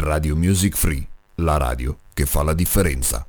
[0.00, 1.06] Radio Music Free,
[1.36, 3.26] la radio che fa la differenza.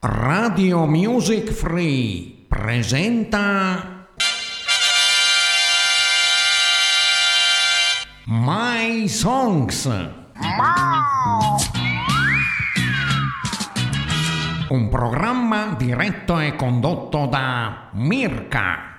[0.00, 4.08] Radio Music Free presenta
[8.24, 9.88] My Songs.
[14.70, 18.97] Un programma diretto e condotto da Mirka.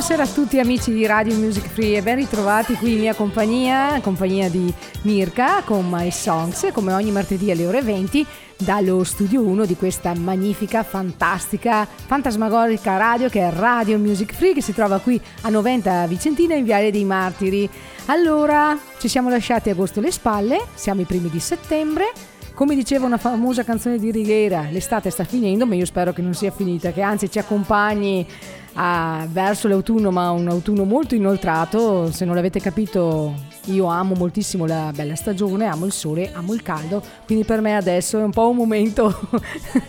[0.00, 3.96] Buonasera a tutti amici di Radio Music Free e ben ritrovati qui in mia compagnia,
[3.96, 9.42] in compagnia di Mirka con My Songs, come ogni martedì alle ore 20 dallo studio
[9.42, 15.00] 1 di questa magnifica, fantastica, fantasmagorica radio che è Radio Music Free che si trova
[15.00, 17.68] qui a 90 Vicentina in Viale dei Martiri.
[18.06, 22.10] Allora, ci siamo lasciati agosto alle spalle, siamo i primi di settembre.
[22.54, 26.34] Come diceva una famosa canzone di Righiera, l'estate sta finendo, ma io spero che non
[26.34, 28.26] sia finita, che anzi ci accompagni
[28.74, 32.10] a- verso l'autunno, ma un autunno molto inoltrato.
[32.10, 33.34] Se non l'avete capito,
[33.66, 37.76] io amo moltissimo la bella stagione, amo il sole, amo il caldo, quindi per me
[37.76, 39.20] adesso è un po' un momento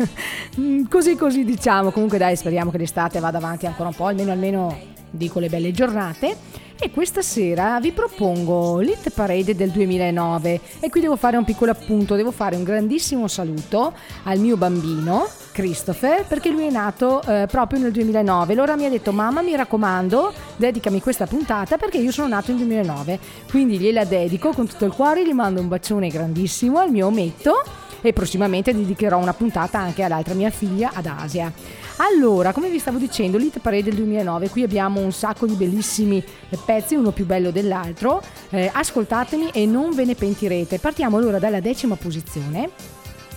[0.89, 1.91] così così diciamo.
[1.91, 4.77] Comunque dai, speriamo che l'estate vada avanti ancora un po', almeno almeno
[5.09, 6.59] dico le belle giornate.
[6.83, 11.69] E questa sera vi propongo l'Hit Parade del 2009 e qui devo fare un piccolo
[11.69, 13.93] appunto, devo fare un grandissimo saluto
[14.23, 18.53] al mio bambino Christopher perché lui è nato eh, proprio nel 2009.
[18.53, 22.59] Allora mi ha detto mamma mi raccomando dedicami questa puntata perché io sono nato nel
[22.59, 23.19] 2009.
[23.49, 27.63] Quindi gliela dedico con tutto il cuore, gli mando un bacione grandissimo al mio ometto
[28.01, 31.51] e prossimamente dedicherò una puntata anche all'altra mia figlia ad Asia.
[31.97, 36.23] Allora, come vi stavo dicendo, l'Hit Parade del 2009, qui abbiamo un sacco di bellissimi
[36.65, 38.21] pezzi, uno più bello dell'altro.
[38.49, 40.79] Eh, ascoltatemi e non ve ne pentirete.
[40.79, 42.69] Partiamo allora dalla decima posizione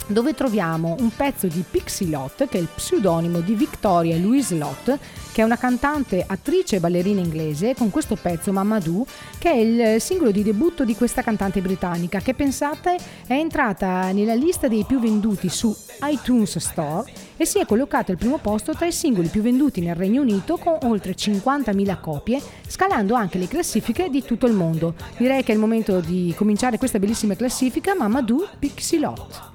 [0.07, 4.99] dove troviamo un pezzo di Pixie Lott, che è il pseudonimo di Victoria Louise Lott,
[5.33, 9.05] che è una cantante, attrice e ballerina inglese, con questo pezzo Mamadou,
[9.39, 14.35] che è il singolo di debutto di questa cantante britannica, che pensate è entrata nella
[14.35, 18.87] lista dei più venduti su iTunes Store e si è collocata al primo posto tra
[18.87, 24.11] i singoli più venduti nel Regno Unito con oltre 50.000 copie, scalando anche le classifiche
[24.11, 24.95] di tutto il mondo.
[25.17, 29.54] Direi che è il momento di cominciare questa bellissima classifica Mamadou Pixie Lott.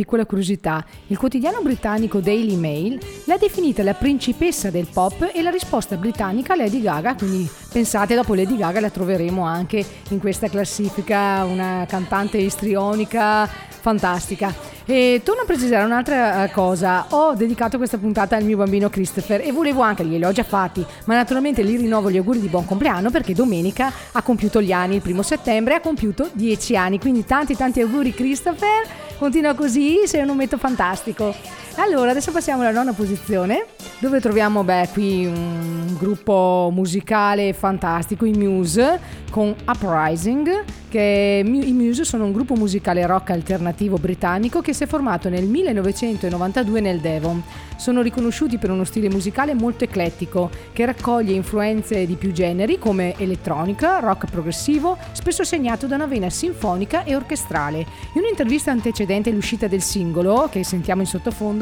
[0.00, 0.82] Piccola curiosità.
[1.08, 6.54] Il quotidiano britannico Daily Mail l'ha definita la principessa del pop e la risposta britannica
[6.54, 11.84] a Lady Gaga, quindi pensate dopo Lady Gaga la troveremo anche in questa classifica, una
[11.86, 14.54] cantante istrionica fantastica.
[14.86, 19.40] E torno a precisare un'altra eh, cosa, ho dedicato questa puntata al mio bambino Christopher
[19.40, 22.64] e volevo anche, glieli ho già fatti, ma naturalmente gli rinnovo gli auguri di buon
[22.64, 27.24] compleanno perché domenica ha compiuto gli anni, il primo settembre ha compiuto 10 anni, quindi
[27.24, 28.88] tanti tanti auguri Christopher,
[29.20, 31.34] continua così, sei un ometto fantastico.
[31.76, 33.66] Allora, adesso passiamo alla nona posizione,
[33.98, 39.00] dove troviamo, beh, qui un gruppo musicale fantastico, i Muse,
[39.30, 44.86] con Uprising, che i Muse sono un gruppo musicale rock alternativo britannico che si è
[44.86, 47.42] formato nel 1992 nel Devon.
[47.76, 53.14] Sono riconosciuti per uno stile musicale molto eclettico, che raccoglie influenze di più generi come
[53.16, 57.78] elettronica, rock progressivo, spesso segnato da una vena sinfonica e orchestrale.
[58.14, 61.59] In un'intervista antecedente all'uscita del singolo, che sentiamo in sottofondo,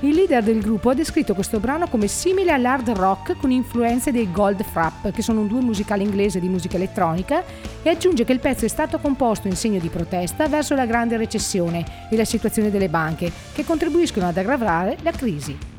[0.00, 4.30] il leader del gruppo ha descritto questo brano come simile all'hard rock con influenze dei
[4.30, 7.42] Gold Frapp, che sono un duo musicale inglese di musica elettronica,
[7.82, 11.16] e aggiunge che il pezzo è stato composto in segno di protesta verso la grande
[11.16, 15.69] recessione e la situazione delle banche, che contribuiscono ad aggravare la crisi.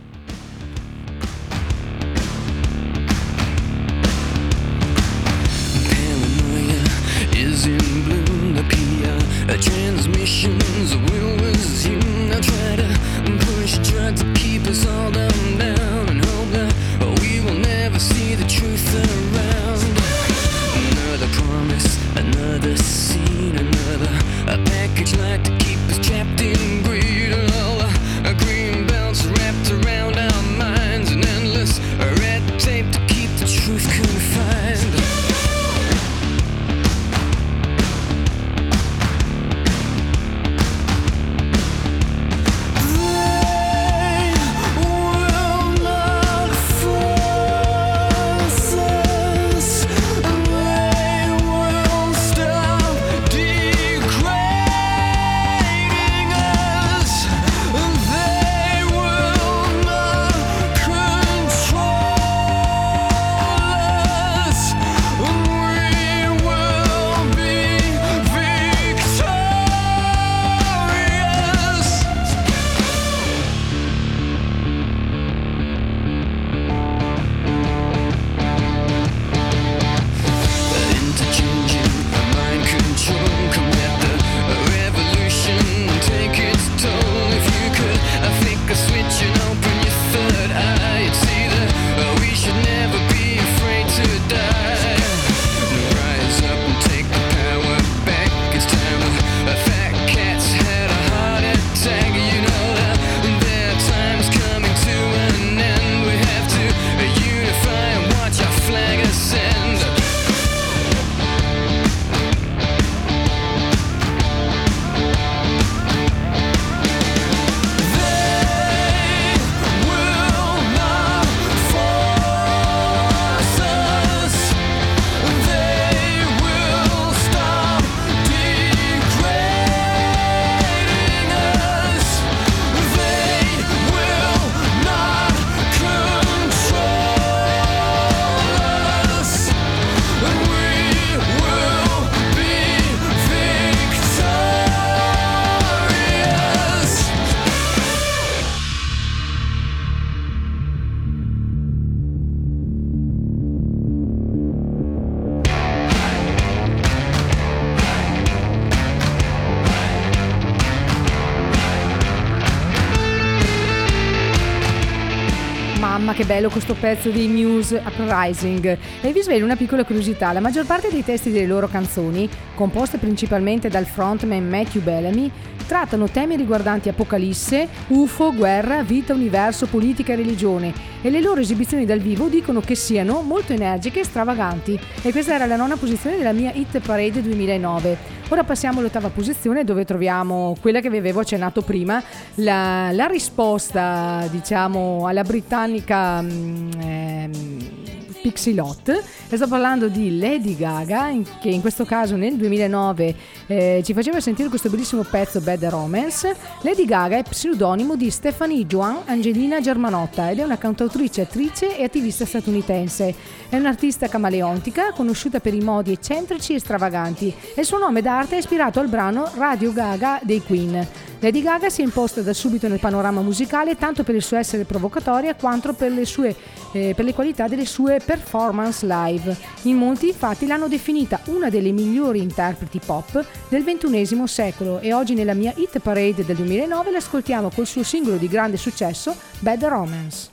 [166.21, 168.77] Che bello questo pezzo di Muse Uprising.
[169.01, 172.99] E vi svelo una piccola curiosità, la maggior parte dei testi delle loro canzoni, composte
[172.99, 175.31] principalmente dal frontman Matthew Bellamy,
[175.71, 181.85] trattano temi riguardanti apocalisse, UFO, guerra, vita, universo, politica e religione e le loro esibizioni
[181.85, 186.17] dal vivo dicono che siano molto energiche e stravaganti e questa era la nona posizione
[186.17, 187.97] della mia Hit Parade 2009.
[188.27, 192.03] Ora passiamo all'ottava posizione dove troviamo quella che vi avevo accennato prima,
[192.35, 197.81] la, la risposta diciamo alla britannica mm, ehm,
[198.21, 198.89] Pixie Lot
[199.29, 201.09] e sto parlando di Lady Gaga
[201.39, 203.15] che in questo caso nel 2009
[203.47, 206.35] eh, ci faceva sentire questo bellissimo pezzo Bad Romance.
[206.61, 211.83] Lady Gaga è pseudonimo di Stephanie Joan Angelina Germanotta ed è una cantautrice, attrice e
[211.83, 213.13] attivista statunitense.
[213.49, 218.35] È un'artista camaleontica conosciuta per i modi eccentrici e stravaganti e il suo nome d'arte
[218.35, 221.10] è ispirato al brano Radio Gaga dei Queen.
[221.21, 224.63] Lady Gaga si è imposta da subito nel panorama musicale tanto per il suo essere
[224.63, 226.35] provocatoria quanto per le, sue,
[226.71, 229.37] eh, per le qualità delle sue performance live.
[229.63, 235.13] In molti infatti l'hanno definita una delle migliori interpreti pop del XXI secolo e oggi
[235.13, 240.29] nella mia hit parade del 2009 l'ascoltiamo col suo singolo di grande successo Bad Romance.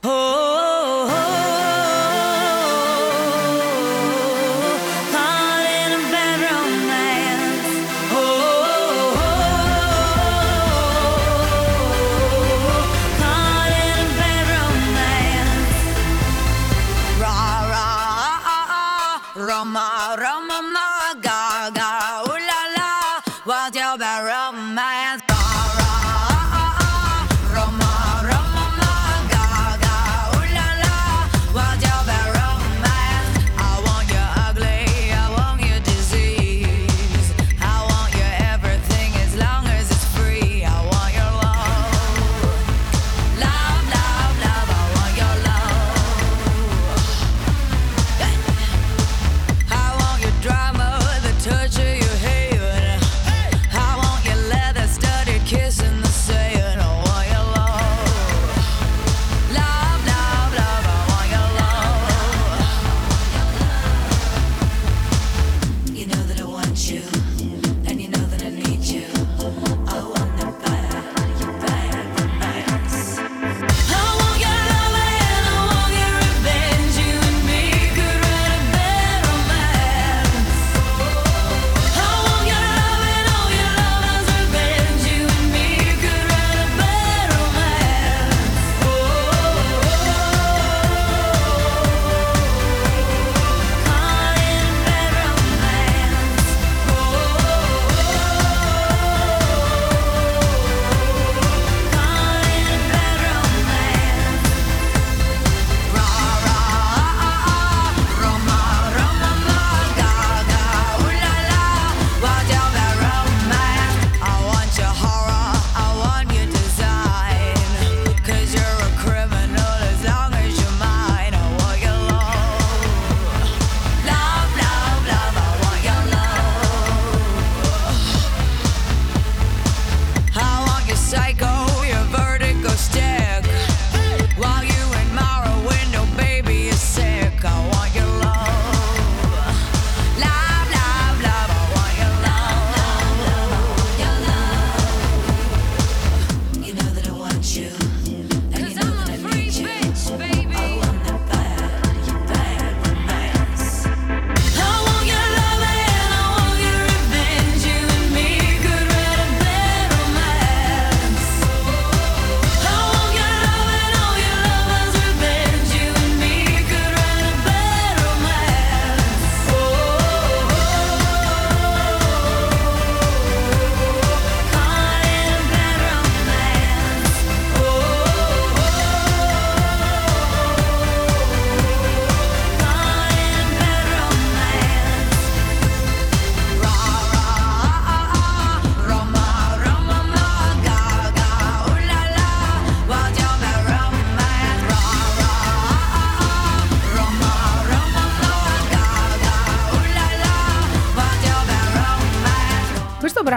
[0.00, 1.21] Roma,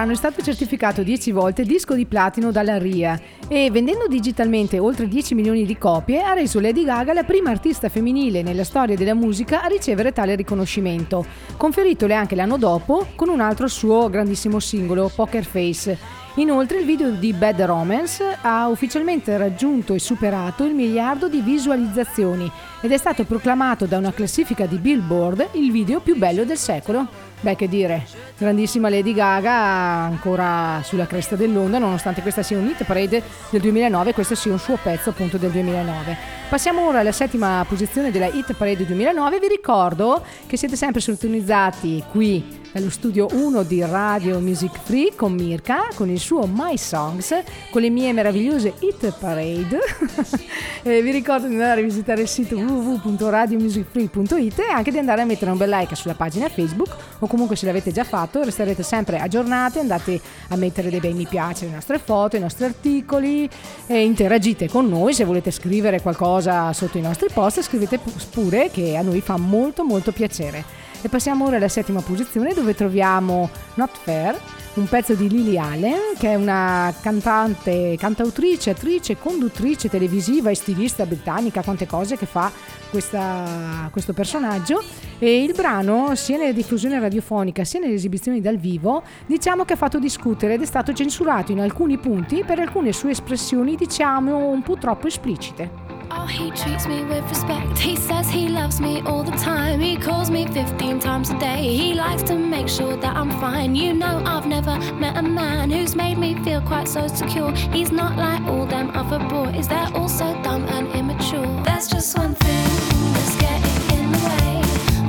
[0.06, 5.08] brano è stato certificato 10 volte disco di platino dalla RIA e vendendo digitalmente oltre
[5.08, 9.16] 10 milioni di copie ha reso Lady Gaga la prima artista femminile nella storia della
[9.16, 11.26] musica a ricevere tale riconoscimento,
[11.58, 15.98] conferitole anche l'anno dopo con un altro suo grandissimo singolo, Poker Face.
[16.36, 22.52] Inoltre il video di Bad Romance ha ufficialmente raggiunto e superato il miliardo di visualizzazioni
[22.82, 27.08] ed è stato proclamato da una classifica di Billboard il video più bello del secolo.
[27.46, 28.04] Beh, che dire,
[28.40, 33.22] grandissima Lady Gaga ancora sulla cresta dell'onda, nonostante questa sia un hit parade
[33.52, 36.18] del 2009 e questo sia un suo pezzo appunto del 2009.
[36.50, 39.38] Passiamo ora alla settima posizione della hit parade 2009.
[39.38, 45.32] Vi ricordo che siete sempre sintonizzati qui dallo studio 1 di Radio Music Free con
[45.32, 47.34] Mirka, con il suo My Songs,
[47.72, 49.80] con le mie meravigliose hit parade.
[50.86, 55.26] E vi ricordo di andare a visitare il sito www.radiomusicfree.it e anche di andare a
[55.26, 59.18] mettere un bel like sulla pagina Facebook o comunque se l'avete già fatto resterete sempre
[59.18, 63.50] aggiornati, andate a mettere dei bei mi piace alle nostre foto, ai nostri articoli
[63.88, 68.96] e interagite con noi, se volete scrivere qualcosa sotto i nostri post scrivete pure che
[68.96, 70.94] a noi fa molto molto piacere.
[71.02, 74.40] E passiamo ora alla settima posizione dove troviamo Not Fair,
[74.76, 81.06] un pezzo di Lily Allen, che è una cantante, cantautrice, attrice, conduttrice televisiva e stilista
[81.06, 82.52] britannica, quante cose che fa
[82.90, 84.84] questa- questo personaggio.
[85.20, 89.78] E il brano, sia nella diffusione radiofonica sia nelle esibizioni dal vivo, diciamo che ha
[89.78, 94.62] fatto discutere ed è stato censurato in alcuni punti per alcune sue espressioni, diciamo, un
[94.62, 95.85] po' troppo esplicite.
[96.12, 97.78] Oh, he treats me with respect.
[97.78, 99.80] He says he loves me all the time.
[99.80, 101.76] He calls me 15 times a day.
[101.76, 103.76] He likes to make sure that I'm fine.
[103.76, 107.52] You know, I've never met a man who's made me feel quite so secure.
[107.52, 111.64] He's not like all them other boys, they're all so dumb and immature.
[111.64, 112.68] There's just one thing
[113.14, 114.62] that's getting in the way.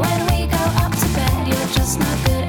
[0.02, 2.45] When we go up to bed, you're just not good.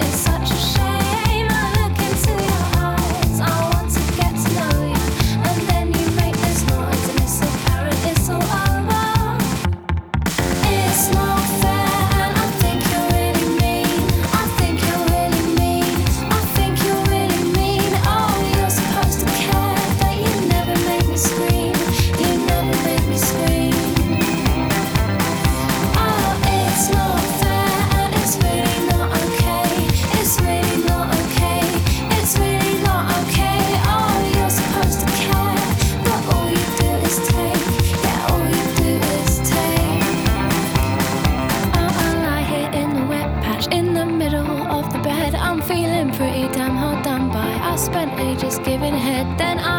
[47.77, 49.76] Spent ages giving head, then I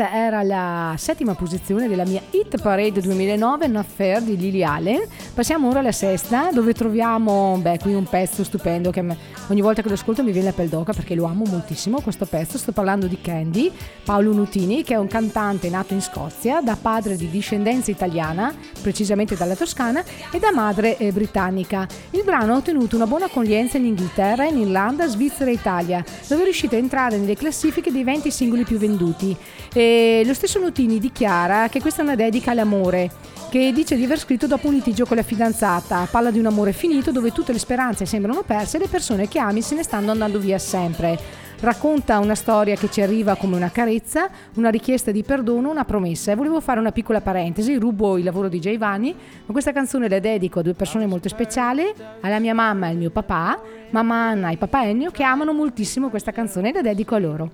[0.00, 5.02] questa era la settima posizione della mia Hit Parade 2009, Un Affair di Lily Allen.
[5.34, 9.04] Passiamo ora alla sesta, dove troviamo, beh, qui un pezzo stupendo che
[9.50, 12.24] ogni volta che lo ascolto mi viene la pelle d'oca perché lo amo moltissimo questo
[12.26, 12.56] pezzo.
[12.56, 13.70] Sto parlando di Candy,
[14.04, 19.36] Paolo Nutini, che è un cantante nato in Scozia, da padre di discendenza italiana, precisamente
[19.36, 21.86] dalla Toscana, e da madre eh, britannica.
[22.10, 26.42] Il brano ha ottenuto una buona accoglienza in Inghilterra, in Irlanda, Svizzera e Italia, dove
[26.42, 29.36] è riuscito a entrare nelle classifiche dei 20 singoli più venduti.
[29.72, 33.10] E lo stesso Nutini dichiara che questa è una dedica all'amore,
[33.50, 36.06] che dice di aver scritto dopo un litigio con la fidanzata.
[36.08, 39.39] Parla di un amore finito dove tutte le speranze sembrano perse e le persone che
[39.40, 41.18] ami se ne stanno andando via sempre.
[41.60, 46.32] Racconta una storia che ci arriva come una carezza, una richiesta di perdono, una promessa.
[46.32, 50.20] E volevo fare una piccola parentesi, rubo il lavoro di Giovanni, ma questa canzone la
[50.20, 51.84] dedico a due persone molto speciali,
[52.20, 56.08] alla mia mamma e al mio papà, mamma Anna e papà Ennio, che amano moltissimo
[56.08, 57.50] questa canzone e la dedico a loro.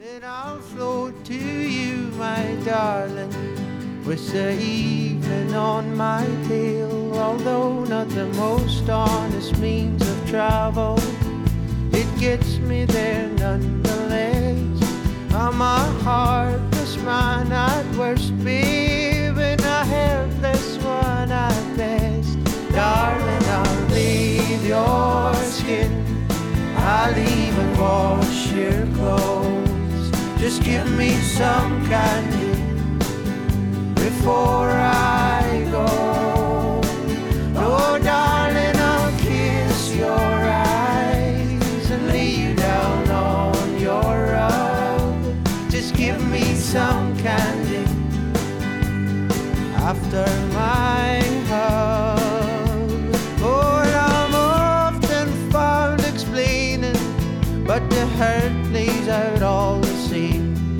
[0.00, 3.32] Then I'll float to you, my darling,
[4.04, 7.12] with the evening on my tail.
[7.14, 10.98] Although not the most honest means travel,
[11.90, 14.78] it gets me there nonetheless.
[15.32, 22.36] Ah, I'm a heartless man at worst, babe, and a helpless one at best.
[22.72, 26.04] Darling, I'll leave your skin.
[26.76, 30.10] I'll even wash your clothes.
[30.38, 32.52] Just give me some candy
[33.94, 36.27] before I go.
[46.72, 47.82] Some candy
[49.88, 52.90] after my hug.
[53.40, 57.00] Oh, I'm often found explaining,
[57.64, 60.78] but the hurt plays out all the same.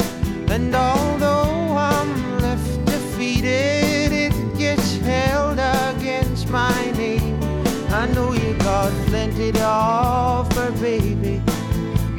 [0.51, 7.40] And although I'm left defeated, it gets held against my name.
[7.88, 11.40] I know you got plenty to offer, baby,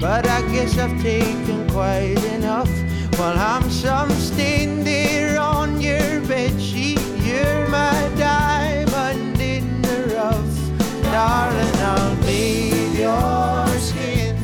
[0.01, 2.88] but I guess I've taken quite enough.
[3.19, 11.01] While I'm some stain there on your bed sheet, you're my diamond in the rough,
[11.03, 11.75] darling.
[11.91, 14.37] I'll bathe your skin.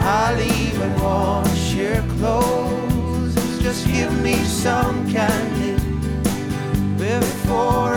[0.00, 3.36] I'll even wash your clothes.
[3.62, 5.76] Just give me some candy
[6.98, 7.89] before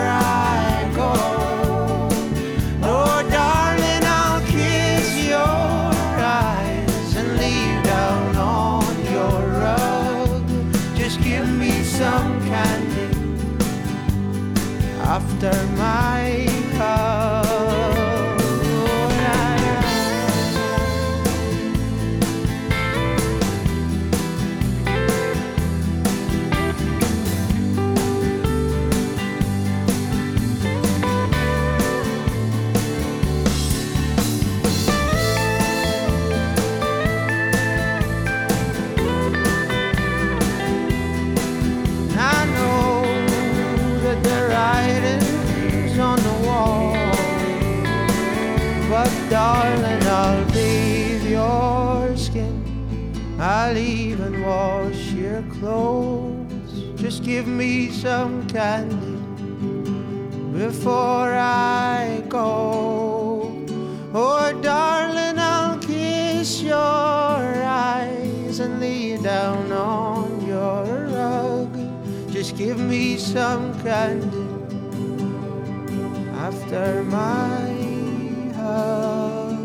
[15.43, 15.72] after
[57.23, 59.17] give me some candy
[60.51, 63.65] before I go.
[64.13, 70.83] Oh, darling, I'll kiss your eyes and lay down on your
[71.15, 71.71] rug.
[72.29, 74.49] Just give me some candy
[76.35, 77.71] after my
[78.53, 79.63] hug.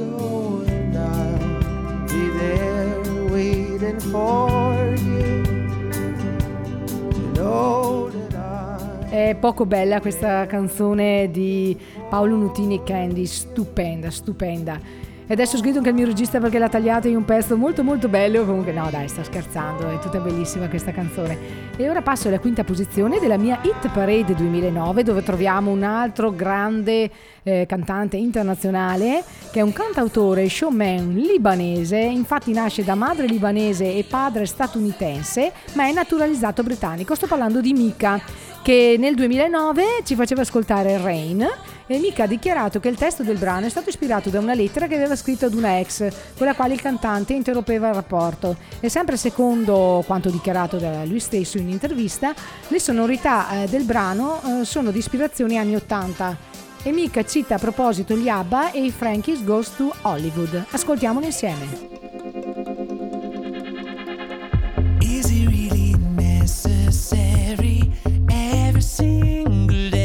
[0.00, 4.43] Oh, and I'll be there waiting for
[9.14, 11.78] È poco bella questa canzone di
[12.10, 14.80] Paolo Nutini e Candy, stupenda, stupenda.
[15.26, 17.82] E adesso ho scritto anche al mio regista perché l'ha tagliata in un pezzo molto
[17.82, 18.44] molto bello.
[18.44, 21.38] Comunque no dai, sto scherzando, è tutta bellissima questa canzone.
[21.76, 26.30] E ora passo alla quinta posizione della mia Hit Parade 2009 dove troviamo un altro
[26.30, 27.10] grande
[27.42, 34.04] eh, cantante internazionale che è un cantautore showman libanese, infatti nasce da madre libanese e
[34.08, 37.14] padre statunitense, ma è naturalizzato britannico.
[37.14, 38.20] Sto parlando di Mika
[38.62, 41.46] che nel 2009 ci faceva ascoltare Rain
[41.86, 44.86] e Mika ha dichiarato che il testo del brano è stato ispirato da una lettera
[44.86, 48.56] che aveva scritto ad una ex con la quale il cantante interrompeva il rapporto.
[48.80, 52.34] E sempre secondo quanto dichiarato da lui stesso in intervista
[52.68, 57.58] le sonorità eh, del brano eh, sono di ispirazione anni 80 e Mika cita a
[57.58, 60.64] proposito gli ABBA e i Frankies Goes to Hollywood.
[60.70, 61.66] Ascoltiamolo insieme.
[65.00, 67.90] Is it really necessary?
[68.28, 70.03] Every single day?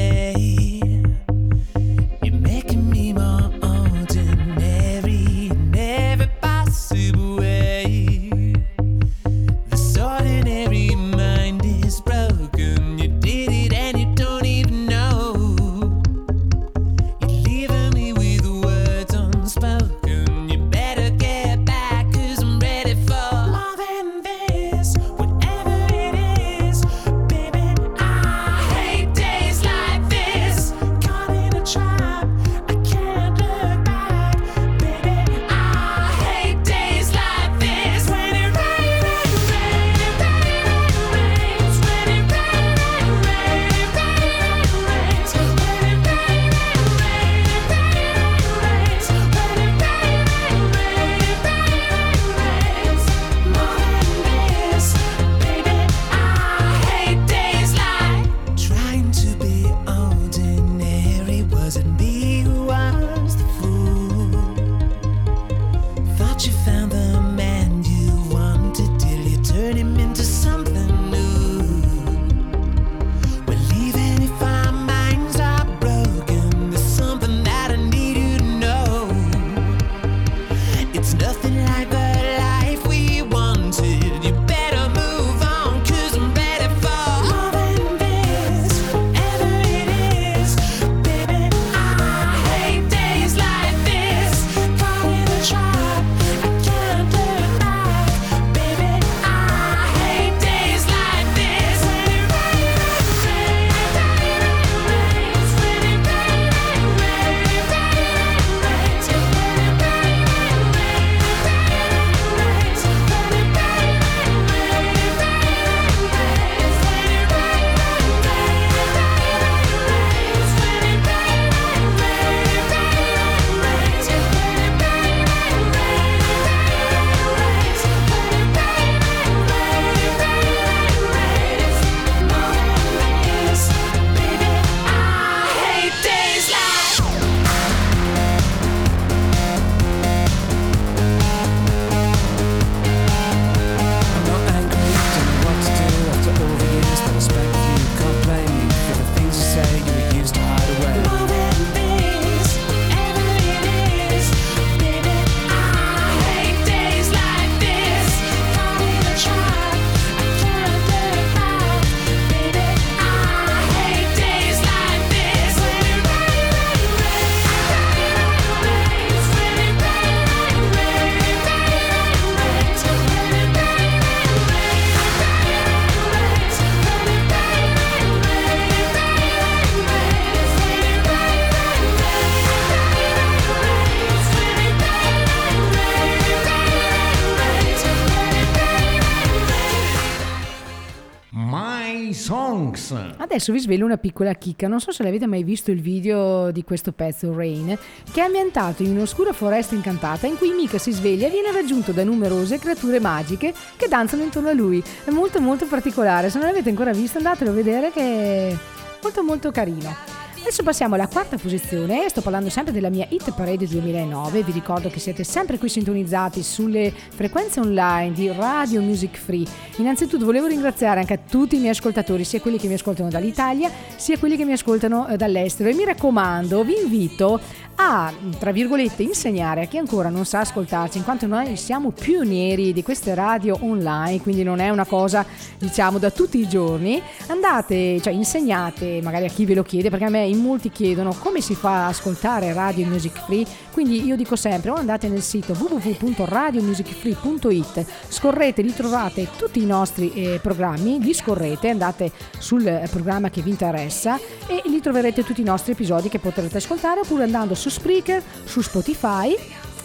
[193.40, 196.62] Adesso vi svelo una piccola chicca, non so se l'avete mai visto il video di
[196.66, 197.68] questo pezzo Rain,
[198.12, 201.94] che è ambientato in un'oscura foresta incantata in cui Mika si sveglia e viene raggiunto
[201.94, 204.84] da numerose creature magiche che danzano intorno a lui.
[205.06, 208.58] È molto molto particolare, se non l'avete ancora visto andatelo a vedere che è
[209.02, 210.19] molto molto carino.
[210.42, 214.90] Adesso passiamo alla quarta posizione, sto parlando sempre della mia Hit Parade 2009, vi ricordo
[214.90, 219.46] che siete sempre qui sintonizzati sulle frequenze online di Radio Music Free.
[219.78, 223.70] Innanzitutto volevo ringraziare anche a tutti i miei ascoltatori, sia quelli che mi ascoltano dall'Italia,
[223.98, 225.70] sia quelli che mi ascoltano eh, dall'estero.
[225.70, 227.40] E mi raccomando, vi invito
[227.82, 232.74] a, tra virgolette, insegnare a chi ancora non sa ascoltarci, in quanto noi siamo pionieri
[232.74, 235.26] di queste radio online, quindi non è una cosa,
[235.58, 237.02] diciamo, da tutti i giorni.
[237.28, 241.16] Andate, cioè insegnate magari a chi ve lo chiede, perché a me in molti chiedono
[241.18, 245.22] come si fa a ascoltare Radio Music Free, quindi io dico sempre o andate nel
[245.22, 252.90] sito www.radiomusicfree.it, scorrete, lì trovate tutti i nostri eh, programmi, li scorrete, andate sul eh,
[252.92, 257.24] programma che vi interessa e lì troverete tutti i nostri episodi che potrete ascoltare oppure
[257.24, 259.36] andando su Spreaker, su Spotify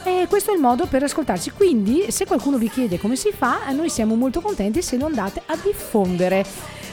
[0.04, 1.50] e questo è il modo per ascoltarci.
[1.50, 5.42] Quindi, se qualcuno vi chiede come si fa, noi siamo molto contenti se lo andate
[5.46, 6.44] a diffondere.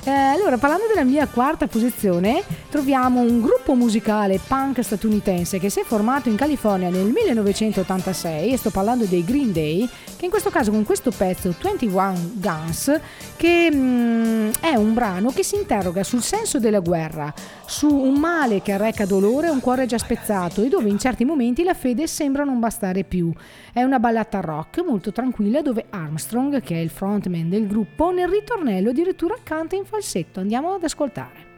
[0.03, 5.79] Eh, allora, parlando della mia quarta posizione, troviamo un gruppo musicale punk statunitense che si
[5.79, 10.49] è formato in California nel 1986, e sto parlando dei Green Day, che in questo
[10.49, 12.99] caso con questo pezzo 21 Guns,
[13.35, 17.31] che mm, è un brano che si interroga sul senso della guerra,
[17.67, 21.25] su un male che arreca dolore a un cuore già spezzato e dove in certi
[21.25, 23.31] momenti la fede sembra non bastare più.
[23.73, 28.27] È una ballata rock molto tranquilla dove Armstrong, che è il frontman del gruppo, nel
[28.27, 30.39] ritornello addirittura canta in falsetto.
[30.39, 31.50] Andiamo ad ascoltare.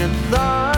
[0.00, 0.69] you thought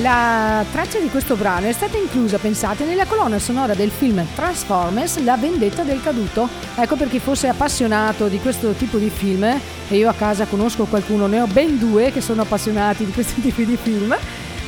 [0.00, 5.22] la traccia di questo brano è stata inclusa, pensate, nella colonna sonora del film Transformers
[5.22, 6.48] La vendetta del caduto.
[6.76, 10.84] Ecco per chi fosse appassionato di questo tipo di film, e io a casa conosco
[10.84, 14.16] qualcuno, ne ho ben due che sono appassionati di questi tipi di film.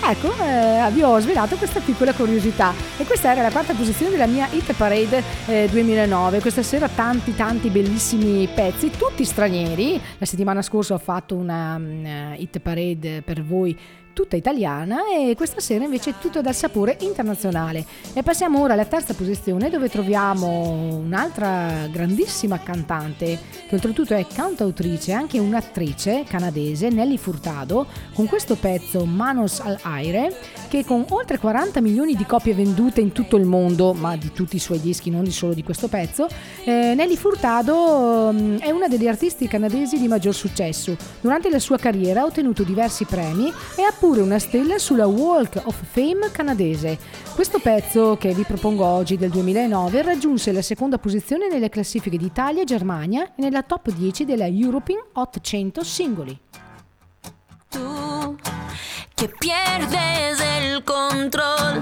[0.05, 4.27] Ecco, eh, vi ho svelato questa piccola curiosità e questa era la quarta posizione della
[4.27, 6.41] mia Hit Parade eh, 2009.
[6.41, 10.01] Questa sera tanti tanti bellissimi pezzi, tutti stranieri.
[10.19, 13.79] La settimana scorsa ho fatto una mm, Hit Parade per voi
[14.13, 17.85] tutta italiana e questa sera invece tutto dal sapore internazionale.
[18.13, 23.39] E passiamo ora alla terza posizione dove troviamo un'altra grandissima cantante
[23.69, 29.79] che oltretutto è cantautrice e anche un'attrice canadese, Nelly Furtado, con questo pezzo Manos al
[29.83, 30.35] Aire
[30.69, 34.57] che con oltre 40 milioni di copie vendute in tutto il mondo, ma di tutti
[34.57, 36.27] i suoi dischi, non di solo di questo pezzo,
[36.65, 40.97] eh, Nelly Furtado mm, è una degli artisti canadesi di maggior successo.
[41.21, 45.63] Durante la sua carriera ha ottenuto diversi premi e ha pure una stella sulla Walk
[45.63, 46.99] of Fame canadese.
[47.37, 52.65] Questo pezzo che vi propongo oggi del 2009 raggiunse la seconda posizione nelle classifiche d'Italia,
[52.65, 56.37] Germania e nella top 10 della European Hot 100 singoli.
[57.71, 58.37] Tú
[59.15, 61.81] que pierdes el control,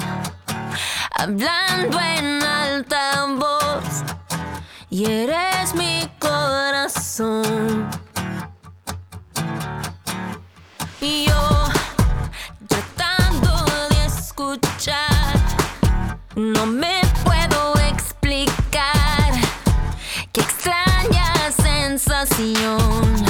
[1.17, 4.05] hablando en alta voz,
[4.91, 7.89] y eres mi corazón.
[11.01, 11.70] Y yo,
[16.37, 19.31] no me puedo explicar
[20.33, 23.30] qué extraña sensación.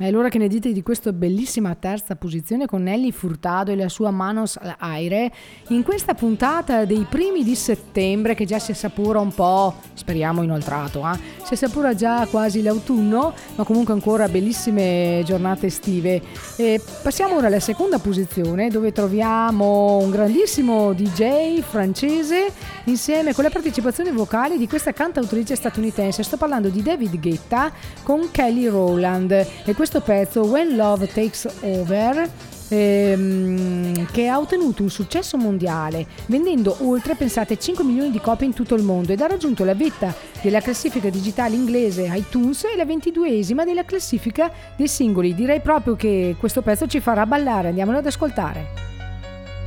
[0.00, 3.88] E allora che ne dite di questa bellissima terza posizione con Nelly Furtado e la
[3.88, 5.32] sua Manos Aire
[5.70, 11.00] in questa puntata dei primi di settembre che già si assapura un po', speriamo inoltrato,
[11.00, 11.18] eh?
[11.42, 16.22] si assapura già quasi l'autunno, ma comunque ancora bellissime giornate estive.
[16.54, 22.52] E passiamo ora alla seconda posizione dove troviamo un grandissimo DJ francese
[22.84, 26.22] insieme con la partecipazione vocale di questa cantautrice statunitense.
[26.22, 27.72] Sto parlando di David Guetta
[28.04, 32.30] con Kelly Rowland e questo questo pezzo When Love Takes Over
[32.68, 38.52] ehm, che ha ottenuto un successo mondiale vendendo oltre, pensate, 5 milioni di copie in
[38.52, 42.84] tutto il mondo ed ha raggiunto la vetta della classifica digitale inglese iTunes e la
[42.84, 45.34] 22esima della classifica dei singoli.
[45.34, 48.66] Direi proprio che questo pezzo ci farà ballare, andiamolo ad ascoltare.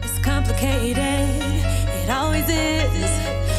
[0.03, 0.97] It's complicated,
[2.03, 3.09] it always is.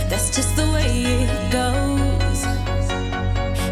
[0.08, 2.46] That's just the way it goes.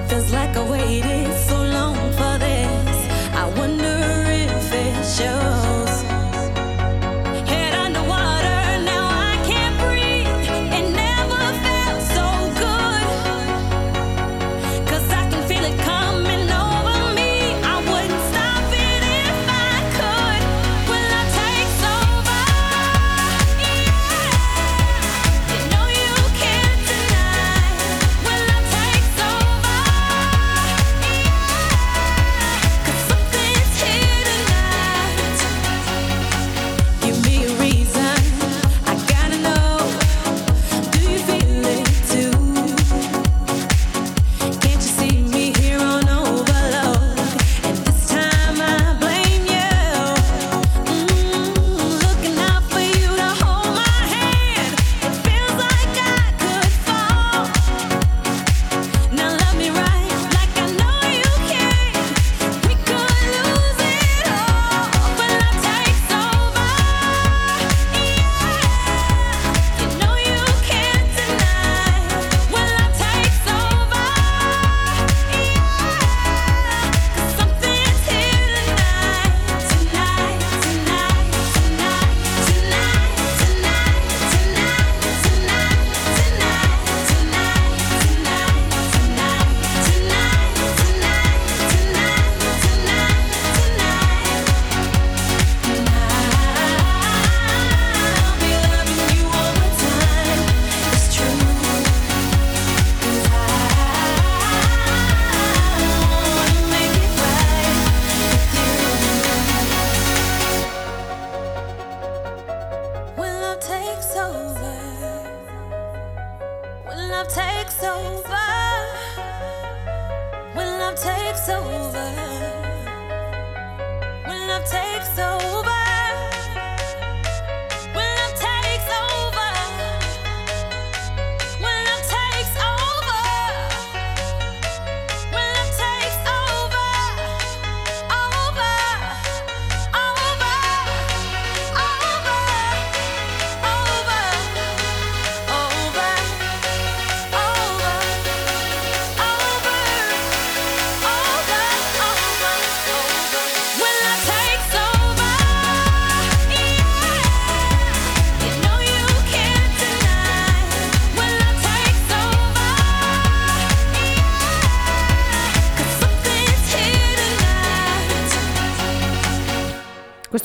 [0.08, 2.79] Feels like I waited so long for this.
[3.40, 3.79] I wonder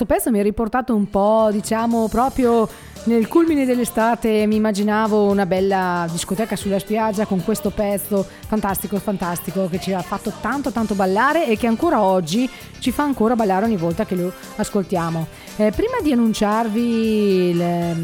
[0.05, 2.67] Questo pezzo mi ha riportato un po', diciamo, proprio
[3.05, 4.45] nel culmine dell'estate.
[4.45, 10.01] Mi immaginavo una bella discoteca sulla spiaggia con questo pezzo fantastico, fantastico, che ci ha
[10.01, 12.49] fatto tanto, tanto ballare e che ancora oggi
[12.79, 15.27] ci fa ancora ballare ogni volta che lo ascoltiamo.
[15.57, 17.95] Eh, prima di annunciarvi le-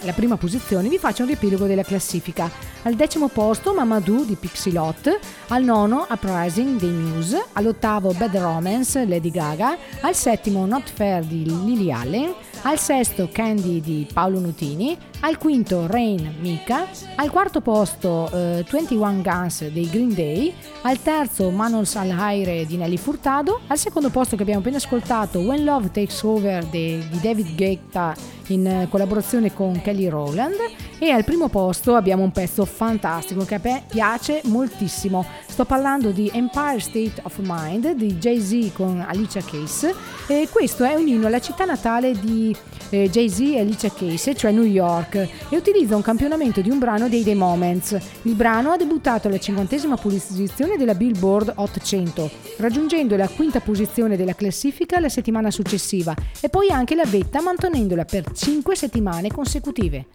[0.00, 2.50] la prima posizione, vi faccio un riepilogo della classifica.
[2.82, 5.18] Al decimo posto Mamadou di Pixilot,
[5.48, 11.44] al nono Uprising dei Muse, all'ottavo Bad Romance Lady Gaga, al settimo Not Fair di
[11.44, 12.32] Lily Allen,
[12.62, 16.86] al sesto Candy di Paolo Nutini, al quinto Rain Mika,
[17.16, 20.52] al quarto posto eh, 21 Guns dei Green Day,
[20.82, 25.40] al terzo Manos al Aire di Nelly Furtado, al secondo posto che abbiamo appena ascoltato
[25.40, 28.14] When Love Takes Over de- di David Guetta
[28.48, 30.56] in eh, collaborazione con Kelly Rowland.
[30.98, 35.26] E al primo posto abbiamo un pezzo fantastico che a me piace moltissimo.
[35.46, 39.94] Sto parlando di Empire State of Mind di Jay-Z con Alicia Keys.
[40.26, 42.54] E questo è un inno alla città natale di
[42.90, 47.08] eh, Jay-Z e Alicia Keys, cioè New York, e utilizza un campionamento di un brano
[47.08, 47.98] dei The Moments.
[48.22, 54.34] Il brano ha debuttato alla cinquantesima posizione della Billboard 800, raggiungendo la quinta posizione della
[54.34, 60.06] classifica la settimana successiva e poi anche la vetta mantenendola per 5 settimane consecutive.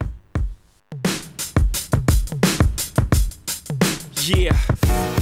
[4.24, 4.56] Yeah,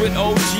[0.00, 0.59] With OG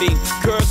[0.00, 0.27] me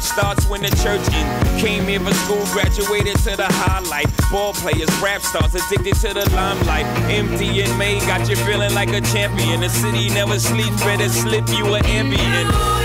[0.00, 1.58] life starts when the church in.
[1.58, 4.06] Came here for school, graduated to the highlight.
[4.30, 6.86] Ball players, rap stars, addicted to the limelight.
[7.10, 9.60] Empty and May got you feeling like a champion.
[9.60, 12.79] The city never sleeps, better slip you an ambient.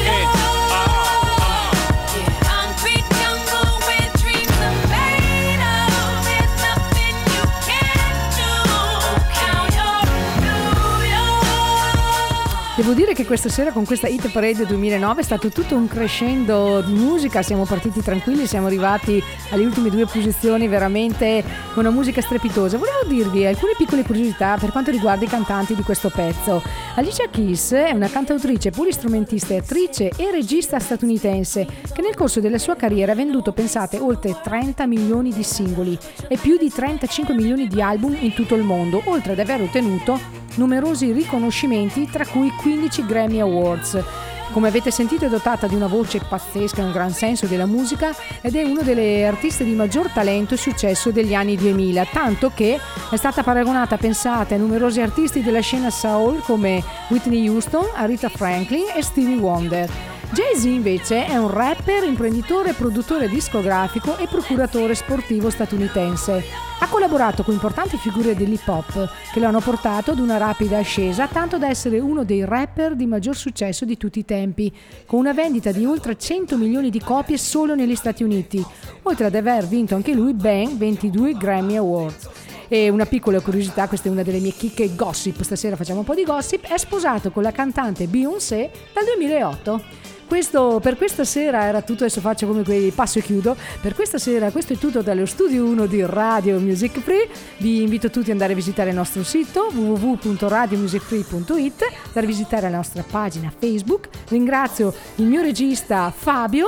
[12.75, 16.81] Devo dire che questa sera con questa Hit Parade 2009 è stato tutto un crescendo
[16.81, 21.41] di musica, siamo partiti tranquilli, siamo arrivati alle ultime due posizioni veramente
[21.73, 22.77] con una musica strepitosa.
[22.77, 26.61] Volevo dirvi alcune piccole curiosità per quanto riguarda i cantanti di questo pezzo.
[26.95, 32.75] Alicia Keys è una cantautrice, polistrumentista, attrice e regista statunitense che nel corso della sua
[32.75, 35.97] carriera ha venduto, pensate, oltre 30 milioni di singoli
[36.27, 40.43] e più di 35 milioni di album in tutto il mondo, oltre ad aver ottenuto
[40.55, 44.03] numerosi riconoscimenti, tra cui 15 Grammy Awards.
[44.51, 48.11] Come avete sentito è dotata di una voce pazzesca e un gran senso della musica
[48.41, 52.79] ed è una delle artiste di maggior talento e successo degli anni 2000, tanto che
[53.11, 58.85] è stata paragonata, pensate, a numerosi artisti della scena soul come Whitney Houston, Aretha Franklin
[58.95, 60.14] e Stevie Wonder.
[60.31, 66.43] Jay-Z invece è un rapper, imprenditore, produttore discografico e procuratore sportivo statunitense.
[66.79, 71.27] Ha collaborato con importanti figure dell'hip hop che lo hanno portato ad una rapida ascesa,
[71.27, 74.73] tanto da essere uno dei rapper di maggior successo di tutti i tempi,
[75.05, 78.63] con una vendita di oltre 100 milioni di copie solo negli Stati Uniti,
[79.03, 82.29] oltre ad aver vinto anche lui ben 22 Grammy Awards.
[82.67, 86.15] E una piccola curiosità, questa è una delle mie chicche gossip, stasera facciamo un po'
[86.15, 90.04] di gossip, è sposato con la cantante Beyoncé dal 2008.
[90.27, 93.55] Questo, per questa sera era tutto, adesso faccio come quei passo e chiudo.
[93.81, 97.29] Per questa sera questo è tutto dallo studio 1 di Radio Music Free.
[97.57, 102.77] Vi invito tutti ad andare a visitare il nostro sito www.radiomusicfree.it, andare a visitare la
[102.77, 104.09] nostra pagina Facebook.
[104.29, 106.67] Ringrazio il mio regista Fabio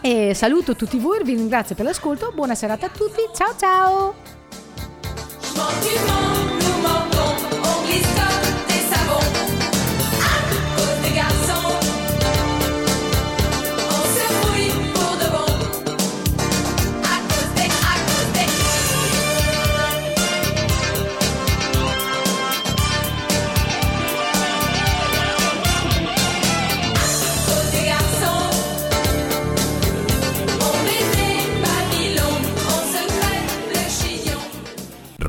[0.00, 4.14] E saluto tutti voi, vi ringrazio per l'ascolto, buona serata a tutti, ciao ciao!